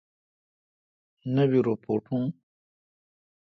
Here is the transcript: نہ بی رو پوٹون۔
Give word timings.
نہ 1.33 1.43
بی 1.49 1.59
رو 1.65 1.73
پوٹون۔ 1.83 2.23